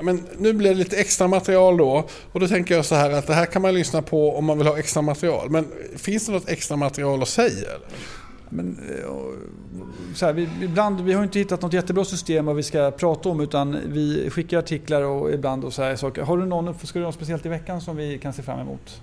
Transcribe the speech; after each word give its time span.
Men 0.00 0.26
nu 0.38 0.52
blir 0.52 0.70
det 0.70 0.76
lite 0.76 0.96
extra 0.96 1.28
material 1.28 1.76
då. 1.76 2.08
Och 2.32 2.40
då 2.40 2.48
tänker 2.48 2.74
jag 2.74 2.84
så 2.84 2.94
här 2.94 3.10
att 3.10 3.26
det 3.26 3.34
här 3.34 3.46
kan 3.46 3.62
man 3.62 3.74
lyssna 3.74 4.02
på 4.02 4.36
om 4.36 4.44
man 4.44 4.58
vill 4.58 4.66
ha 4.66 4.78
extra 4.78 5.02
material. 5.02 5.50
Men 5.50 5.66
finns 5.96 6.26
det 6.26 6.32
något 6.32 6.48
extra 6.48 6.76
material 6.76 7.22
att 7.22 7.28
säga? 7.28 7.68
Men, 8.48 8.78
eh, 8.90 9.10
så 10.14 10.26
här, 10.26 10.32
vi, 10.32 10.48
ibland, 10.62 11.00
vi 11.00 11.12
har 11.12 11.22
inte 11.22 11.38
hittat 11.38 11.62
något 11.62 11.72
jättebra 11.72 12.04
system 12.04 12.46
vad 12.46 12.56
vi 12.56 12.62
ska 12.62 12.90
prata 12.90 13.28
om 13.28 13.40
utan 13.40 13.78
vi 13.86 14.30
skickar 14.30 14.58
artiklar 14.58 15.02
och 15.02 15.32
ibland 15.32 15.64
och 15.64 15.72
så 15.72 15.82
här 15.82 15.96
saker. 15.96 16.22
Har 16.22 16.38
du 16.38 16.46
någon, 16.46 16.78
ska 16.78 16.98
du 16.98 17.04
något 17.04 17.14
speciellt 17.14 17.46
i 17.46 17.48
veckan 17.48 17.80
som 17.80 17.96
vi 17.96 18.18
kan 18.18 18.32
se 18.32 18.42
fram 18.42 18.60
emot? 18.60 19.00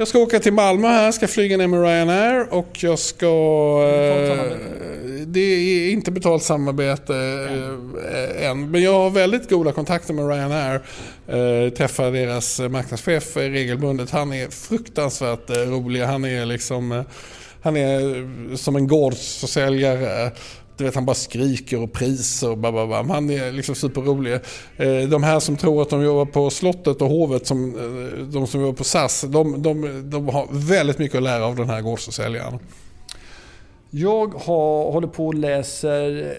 Jag 0.00 0.08
ska 0.08 0.18
åka 0.18 0.40
till 0.40 0.52
Malmö 0.52 0.88
här, 0.88 1.12
ska 1.12 1.28
flyga 1.28 1.56
ner 1.56 1.66
med 1.66 1.82
Ryanair 1.82 2.54
och 2.54 2.82
jag 2.82 2.98
ska... 2.98 3.26
Eh, 3.92 4.56
det 5.26 5.40
är 5.40 5.90
inte 5.90 6.10
betalt 6.10 6.42
samarbete 6.42 7.14
eh, 8.12 8.50
än. 8.50 8.70
Men 8.70 8.82
jag 8.82 8.92
har 8.92 9.10
väldigt 9.10 9.50
goda 9.50 9.72
kontakter 9.72 10.14
med 10.14 10.28
Ryanair. 10.28 10.80
Eh, 11.28 11.72
träffar 11.72 12.12
deras 12.12 12.60
marknadschef 12.60 13.36
regelbundet. 13.36 14.10
Han 14.10 14.32
är 14.32 14.48
fruktansvärt 14.48 15.50
rolig. 15.50 16.02
Han 16.02 16.24
är 16.24 16.46
liksom... 16.46 17.04
Han 17.62 17.76
är 17.76 18.56
som 18.56 18.76
en 18.76 18.86
gårdsförsäljare. 18.86 20.30
Du 20.78 20.84
vet, 20.84 20.94
han 20.94 21.06
bara 21.06 21.14
skriker 21.14 21.82
och 21.82 21.92
priser 21.92 22.50
och 22.50 22.58
bababam. 22.58 23.10
Han 23.10 23.30
är 23.30 23.52
liksom 23.52 23.74
superrolig. 23.74 24.32
Eh, 24.76 25.08
de 25.10 25.22
här 25.22 25.40
som 25.40 25.56
tror 25.56 25.82
att 25.82 25.90
de 25.90 26.02
jobbar 26.02 26.24
på 26.24 26.50
slottet 26.50 27.02
och 27.02 27.08
hovet, 27.08 27.46
som, 27.46 27.74
eh, 27.74 28.18
de 28.18 28.46
som 28.46 28.60
jobbar 28.60 28.74
på 28.74 28.84
SAS, 28.84 29.24
de, 29.28 29.62
de, 29.62 30.02
de 30.10 30.28
har 30.28 30.48
väldigt 30.50 30.98
mycket 30.98 31.16
att 31.16 31.22
lära 31.22 31.46
av 31.46 31.56
den 31.56 31.68
här 31.70 31.80
gårdsförsäljaren. 31.80 32.58
Jag 33.90 34.34
har, 34.34 34.92
håller 34.92 35.08
på 35.08 35.26
och 35.26 35.34
läser 35.34 36.34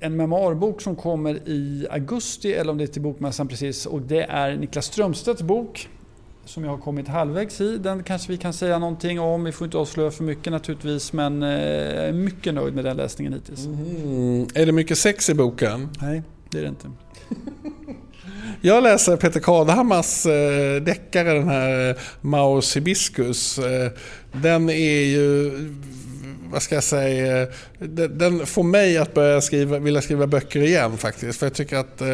en 0.00 0.16
memoarbok 0.16 0.80
som 0.80 0.96
kommer 0.96 1.48
i 1.48 1.86
augusti, 1.90 2.52
eller 2.52 2.72
om 2.72 2.78
det 2.78 2.84
är 2.84 2.88
till 2.88 3.02
Bokmässan 3.02 3.48
precis. 3.48 3.86
Och 3.86 4.00
det 4.00 4.22
är 4.22 4.56
Niklas 4.56 4.86
Strömstedts 4.86 5.42
bok 5.42 5.88
som 6.44 6.64
jag 6.64 6.70
har 6.70 6.78
kommit 6.78 7.08
halvvägs 7.08 7.60
i. 7.60 7.78
Den 7.78 8.02
kanske 8.02 8.32
vi 8.32 8.38
kan 8.38 8.52
säga 8.52 8.78
någonting 8.78 9.20
om. 9.20 9.44
Vi 9.44 9.52
får 9.52 9.64
inte 9.64 9.78
avslöja 9.78 10.10
för 10.10 10.24
mycket 10.24 10.52
naturligtvis 10.52 11.12
men 11.12 11.42
jag 11.42 11.52
eh, 11.52 12.08
är 12.08 12.12
mycket 12.12 12.54
nöjd 12.54 12.74
med 12.74 12.84
den 12.84 12.96
läsningen 12.96 13.32
hittills. 13.32 13.66
Mm. 13.66 14.46
Är 14.54 14.66
det 14.66 14.72
mycket 14.72 14.98
sex 14.98 15.30
i 15.30 15.34
boken? 15.34 15.88
Nej, 16.00 16.22
det 16.50 16.58
är 16.58 16.62
det 16.62 16.68
inte. 16.68 16.90
Jag 18.60 18.82
läser 18.82 19.16
Peter 19.16 19.40
Kadhammars 19.40 20.26
eh, 20.26 20.82
deckare, 20.82 21.32
den 21.32 21.48
här 21.48 21.90
eh, 21.90 21.96
Maus 22.20 22.76
hibiscus. 22.76 23.60
Den 24.32 24.70
är 24.70 25.04
ju 25.04 25.52
vad 26.54 26.62
ska 26.62 26.74
jag 26.74 26.84
säga, 26.84 27.46
den 28.10 28.46
får 28.46 28.62
mig 28.62 28.98
att 28.98 29.14
börja 29.14 29.40
skriva, 29.40 29.78
vilja 29.78 30.02
skriva 30.02 30.26
böcker 30.26 30.60
igen 30.60 30.96
faktiskt. 30.96 31.38
För 31.38 31.46
jag 31.46 31.54
tycker 31.54 31.76
att 31.76 32.00
eh, 32.00 32.08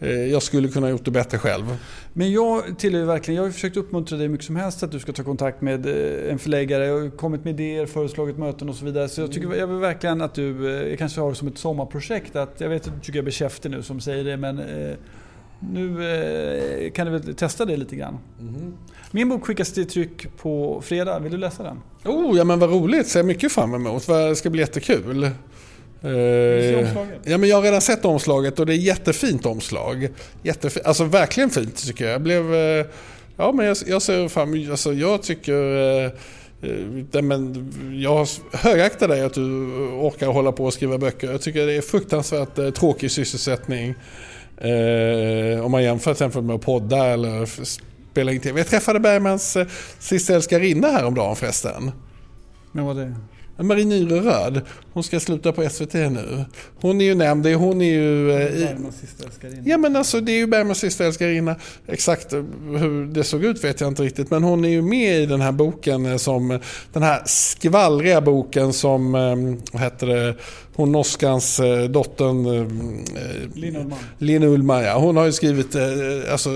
eh 0.00 0.10
jag 0.10 0.42
skulle 0.42 0.68
kunna 0.68 0.90
gjort 0.90 1.04
det 1.04 1.10
bättre 1.10 1.38
själv. 1.38 1.76
Men 2.12 2.32
jag 2.32 2.78
tillhör 2.78 3.04
verkligen, 3.04 3.36
jag 3.36 3.44
har 3.44 3.50
försökt 3.50 3.76
uppmuntra 3.76 4.18
dig 4.18 4.28
mycket 4.28 4.46
som 4.46 4.56
helst 4.56 4.82
att 4.82 4.92
du 4.92 5.00
ska 5.00 5.12
ta 5.12 5.24
kontakt 5.24 5.60
med 5.60 5.86
eh, 5.86 6.32
en 6.32 6.38
förläggare. 6.38 6.86
Jag 6.86 7.00
har 7.00 7.10
kommit 7.10 7.44
med 7.44 7.60
idéer, 7.60 7.86
föreslagit 7.86 8.38
möten 8.38 8.68
och 8.68 8.74
så 8.74 8.84
vidare. 8.84 9.08
Så 9.08 9.20
jag 9.20 9.32
tycker 9.32 9.54
jag 9.54 9.66
vill 9.66 9.76
verkligen 9.76 10.20
att 10.22 10.34
du, 10.34 10.68
jag 10.88 10.98
kanske 10.98 11.20
har 11.20 11.30
det 11.30 11.36
som 11.36 11.48
ett 11.48 11.58
sommarprojekt. 11.58 12.36
Att, 12.36 12.60
jag 12.60 12.68
vet 12.68 12.86
att 12.86 12.94
du 12.94 13.00
tycker 13.00 13.18
jag 13.18 13.22
är 13.22 13.26
beskäftig 13.26 13.70
nu 13.70 13.82
som 13.82 14.00
säger 14.00 14.24
det 14.24 14.36
men 14.36 14.58
eh, 14.58 14.94
nu 15.60 16.90
kan 16.94 17.06
du 17.06 17.12
väl 17.12 17.34
testa 17.34 17.64
det 17.64 17.76
lite 17.76 17.96
grann. 17.96 18.18
Mm. 18.40 18.74
Min 19.10 19.28
bok 19.28 19.46
skickas 19.46 19.72
till 19.72 19.86
tryck 19.86 20.36
på 20.36 20.82
fredag. 20.84 21.18
Vill 21.18 21.32
du 21.32 21.38
läsa 21.38 21.62
den? 21.62 21.80
Oh, 22.04 22.36
ja 22.36 22.44
men 22.44 22.58
vad 22.58 22.70
roligt. 22.70 23.08
Ser 23.08 23.22
mycket 23.22 23.52
fram 23.52 23.74
emot. 23.74 24.06
Det 24.06 24.36
ska 24.36 24.50
bli 24.50 24.60
jättekul. 24.60 25.30
Uh, 26.04 26.10
ja, 27.24 27.38
men 27.38 27.48
jag 27.48 27.56
har 27.56 27.62
redan 27.62 27.80
sett 27.80 28.04
omslaget 28.04 28.60
och 28.60 28.66
det 28.66 28.74
är 28.74 28.76
jättefint 28.76 29.46
omslag. 29.46 30.08
Jättefint, 30.42 30.86
alltså 30.86 31.04
verkligen 31.04 31.50
fint 31.50 31.86
tycker 31.86 32.04
jag. 32.04 32.14
Jag 32.14 32.22
blev... 32.22 32.54
Uh, 32.54 32.86
ja, 33.36 33.52
men 33.52 33.66
jag, 33.66 33.76
jag 33.86 34.02
ser 34.02 34.28
fram 34.28 34.70
alltså, 34.70 34.92
Jag 34.92 35.22
tycker... 35.22 36.28
Det, 37.10 37.22
men 37.22 37.72
jag 38.02 38.26
högaktar 38.52 39.08
dig 39.08 39.22
att 39.22 39.34
du 39.34 39.42
orkar 39.92 40.26
hålla 40.26 40.52
på 40.52 40.64
och 40.64 40.72
skriva 40.72 40.98
böcker. 40.98 41.30
Jag 41.30 41.42
tycker 41.42 41.66
det 41.66 41.72
är 41.72 41.80
fruktansvärt 41.80 42.74
tråkig 42.74 43.10
sysselsättning. 43.10 43.94
Eh, 44.60 45.64
om 45.64 45.70
man 45.70 45.82
jämför 45.82 46.14
till 46.14 46.26
exempel 46.26 46.42
med 46.42 46.56
att 46.56 46.62
podda 46.62 47.06
eller 47.06 47.64
spela 47.64 48.32
in 48.32 48.40
tv. 48.40 48.60
Jag 48.60 48.66
träffade 48.66 49.00
Bergmans 49.00 49.56
eh, 49.56 49.66
sista 49.98 50.34
älskarinna 50.34 50.88
häromdagen 50.88 51.36
förresten. 51.36 51.92
Men 52.72 52.84
vad 52.84 52.96
det? 52.96 53.14
Marie 53.62 53.84
Nyre 53.84 54.20
Röd, 54.20 54.60
hon 54.92 55.02
ska 55.02 55.20
sluta 55.20 55.52
på 55.52 55.68
SVT 55.68 55.94
nu. 55.94 56.44
Hon 56.80 57.00
är 57.00 57.04
ju 57.04 57.14
nämnd, 57.14 57.46
hon 57.46 57.82
är 57.82 57.92
ju... 57.92 58.30
Eh, 58.30 58.66
Bergmans 58.66 58.96
sista 58.96 59.24
älskarinna. 59.24 59.62
Ja 59.64 59.78
men 59.78 59.96
alltså 59.96 60.20
det 60.20 60.32
är 60.32 60.36
ju 60.36 60.46
Bergmans 60.46 60.78
sista 60.78 61.04
älskarinna. 61.04 61.56
Exakt 61.86 62.32
hur 62.32 63.06
det 63.06 63.24
såg 63.24 63.44
ut 63.44 63.64
vet 63.64 63.80
jag 63.80 63.88
inte 63.88 64.02
riktigt. 64.02 64.30
Men 64.30 64.42
hon 64.42 64.64
är 64.64 64.68
ju 64.68 64.82
med 64.82 65.22
i 65.22 65.26
den 65.26 65.40
här 65.40 65.52
boken 65.52 66.06
eh, 66.06 66.16
som, 66.16 66.58
den 66.92 67.02
här 67.02 67.22
skvallriga 67.26 68.20
boken 68.20 68.72
som, 68.72 69.14
eh, 69.14 69.36
vad 69.72 69.82
heter 69.82 70.06
det, 70.06 70.34
hon 70.74 70.92
norskans 70.92 71.60
dottern 71.90 72.44
Linn 73.54 73.76
Ullman. 73.76 74.44
Ullman 74.44 74.82
ja. 74.82 74.98
Hon 74.98 75.16
har 75.16 75.24
ju 75.24 75.32
skrivit 75.32 75.76
alltså, 76.32 76.50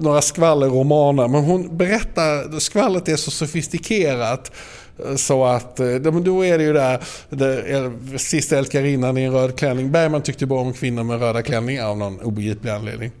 några 0.00 0.22
skvallerromaner 0.22 1.28
men 1.28 1.44
hon 1.44 1.76
berättar, 1.76 2.60
skvallret 2.60 3.08
är 3.08 3.16
så 3.16 3.30
sofistikerat 3.30 4.52
så 5.16 5.44
att, 5.44 5.80
eh, 5.80 5.94
då 5.94 6.44
är 6.44 6.58
det 6.58 6.64
ju 6.64 6.72
där, 6.72 7.02
det, 7.30 8.18
sista 8.18 8.58
älskarinnan 8.58 9.18
i 9.18 9.22
en 9.22 9.32
röd 9.32 9.58
klänning. 9.58 9.92
Bergman 9.92 10.22
tyckte 10.22 10.46
bara 10.46 10.60
om 10.60 10.72
kvinnor 10.72 11.02
med 11.02 11.20
röda 11.20 11.42
klänningar 11.42 11.86
av 11.86 11.98
någon 11.98 12.20
obegriplig 12.20 12.70
anledning. 12.70 13.12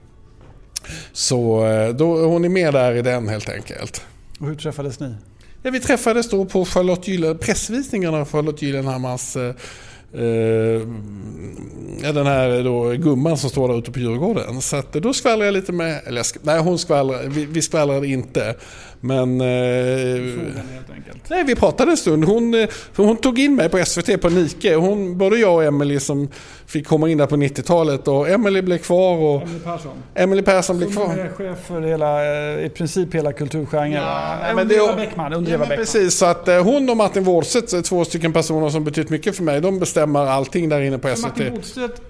Så 1.12 1.66
eh, 1.66 1.88
då, 1.88 2.26
hon 2.26 2.44
är 2.44 2.48
med 2.48 2.74
där 2.74 2.92
i 2.92 3.02
den 3.02 3.28
helt 3.28 3.48
enkelt. 3.48 4.02
Och 4.40 4.46
hur 4.46 4.54
träffades 4.54 5.00
ni? 5.00 5.14
Ja, 5.62 5.70
vi 5.70 5.80
träffades 5.80 6.30
då 6.30 6.44
på 6.44 6.64
Charlotte 6.64 7.08
Gylen, 7.08 7.38
pressvisningen 7.38 8.14
av 8.14 8.28
Charlotte 8.28 8.62
Gyllenhammars 8.62 9.36
eh, 10.14 10.82
eh, 12.08 12.14
den 12.14 12.26
här 12.26 12.64
då, 12.64 12.90
gumman 12.90 13.36
som 13.36 13.50
står 13.50 13.68
där 13.68 13.78
ute 13.78 13.92
på 13.92 13.98
Djurgården. 13.98 14.60
Så 14.60 14.76
att, 14.76 14.92
då 14.92 15.12
skvallrade 15.12 15.44
jag 15.44 15.52
lite 15.52 15.72
med, 15.72 16.00
eller 16.06 16.24
nej 16.42 16.60
hon 16.60 16.78
skvallrade, 16.78 17.28
vi, 17.28 17.44
vi 17.44 17.62
skvallrade 17.62 18.06
inte. 18.06 18.54
Men... 19.00 19.40
Eh, 19.40 19.46
nej, 21.28 21.44
vi 21.44 21.54
pratade 21.54 21.90
en 21.90 21.96
stund. 21.96 22.24
Hon, 22.24 22.54
eh, 22.54 22.68
hon 22.96 23.16
tog 23.16 23.38
in 23.38 23.56
mig 23.56 23.68
på 23.68 23.84
SVT 23.84 24.20
på 24.20 24.28
Nike. 24.28 24.74
Hon, 24.74 25.18
både 25.18 25.36
jag 25.36 25.54
och 25.54 25.64
Emily 25.64 26.00
som 26.00 26.28
fick 26.66 26.86
komma 26.86 27.08
in 27.08 27.18
där 27.18 27.26
på 27.26 27.36
90-talet 27.36 28.08
och 28.08 28.28
Emily 28.28 28.62
blev 28.62 28.78
kvar. 28.78 29.16
Och 29.16 29.42
Emily 29.42 29.58
Persson. 29.64 29.92
Emily 30.14 30.42
Persson 30.42 30.78
blev 30.78 30.92
kvar. 30.92 31.06
Hon 31.06 31.18
är 31.18 31.28
chef 31.28 31.58
för 31.66 31.80
hela, 31.80 32.24
eh, 32.24 32.64
i 32.66 32.68
princip 32.68 33.14
hela 33.14 33.32
kulturgenren. 33.32 33.92
Ja, 33.92 34.54
men 34.54 34.68
det, 34.68 34.74
Eva 34.74 34.96
Bäckman. 34.96 35.32
Under 35.32 35.52
ja, 35.52 35.58
Bäckman. 35.58 35.76
Precis, 35.76 36.14
så 36.14 36.26
att 36.26 36.48
hon 36.64 36.90
och 36.90 36.96
Martin 36.96 37.24
Wårdstedt, 37.24 37.84
två 37.84 38.04
stycken 38.04 38.32
personer 38.32 38.70
som 38.70 38.84
betytt 38.84 39.10
mycket 39.10 39.36
för 39.36 39.42
mig, 39.42 39.60
de 39.60 39.78
bestämmer 40.00 40.26
allting 40.26 40.68
där 40.68 40.80
inne 40.80 40.98
på 40.98 41.16
SVT. 41.16 41.22
Martin 41.22 41.62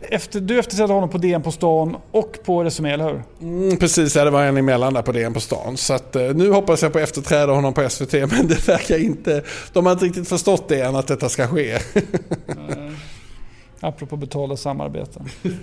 efter, 0.02 0.40
du 0.40 0.58
efterträdde 0.58 0.92
honom 0.92 1.08
på 1.08 1.18
DN 1.18 1.42
på 1.42 1.52
stan 1.52 1.96
och 2.10 2.38
på 2.44 2.64
Resumé, 2.64 2.92
eller 2.92 3.04
hur? 3.04 3.22
Mm, 3.40 3.76
precis, 3.76 4.16
ja, 4.16 4.24
det 4.24 4.30
var 4.30 4.44
en 4.44 4.56
emellan 4.56 4.94
där 4.94 5.02
på 5.02 5.12
DN 5.12 5.34
på 5.34 5.40
stan. 5.40 5.76
Så 5.76 5.94
att, 5.94 6.14
nu 6.14 6.50
hoppas 6.50 6.82
jag 6.82 6.92
på 6.92 6.98
att 6.98 7.04
efterträda 7.04 7.52
honom 7.52 7.74
på 7.74 7.88
SVT 7.88 8.12
men 8.12 8.48
det 8.48 8.68
verkar 8.68 8.98
inte, 8.98 9.42
de 9.72 9.86
har 9.86 9.92
inte 9.92 10.04
riktigt 10.04 10.28
förstått 10.28 10.68
det 10.68 10.80
än 10.80 10.96
att 10.96 11.06
detta 11.06 11.28
ska 11.28 11.46
ske. 11.46 11.78
Apropå 13.80 14.16
betala 14.16 14.56
samarbeten. 14.56 15.28